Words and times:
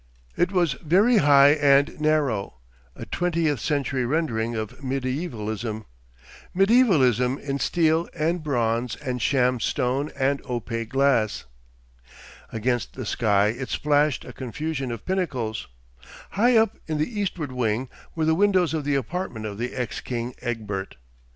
It 0.35 0.51
was 0.51 0.73
very 0.83 1.17
high 1.17 1.49
and 1.51 2.01
narrow, 2.01 2.55
a 2.95 3.05
twentieth 3.05 3.59
century 3.59 4.03
rendering 4.03 4.55
of 4.55 4.83
mediaevalism, 4.83 5.85
mediaevalism 6.55 7.37
in 7.37 7.59
steel 7.59 8.09
and 8.15 8.41
bronze 8.41 8.95
and 8.95 9.21
sham 9.21 9.59
stone 9.59 10.09
and 10.17 10.41
opaque 10.49 10.89
glass. 10.89 11.45
Against 12.51 12.95
the 12.95 13.05
sky 13.05 13.49
it 13.49 13.69
splashed 13.69 14.25
a 14.25 14.33
confusion 14.33 14.91
of 14.91 15.05
pinnacles. 15.05 15.67
High 16.31 16.57
up 16.57 16.79
in 16.87 16.97
the 16.97 17.19
eastward 17.21 17.51
wing 17.51 17.87
were 18.15 18.25
the 18.25 18.33
windows 18.33 18.73
of 18.73 18.83
the 18.83 18.95
apartments 18.95 19.47
of 19.49 19.59
the 19.59 19.75
ex 19.75 20.01
king 20.01 20.33
Egbert. 20.41 20.95